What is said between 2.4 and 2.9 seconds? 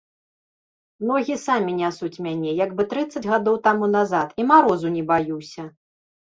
як бы